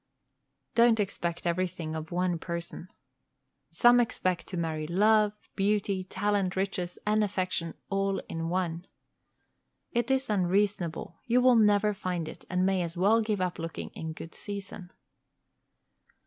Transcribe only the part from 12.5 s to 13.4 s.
may as well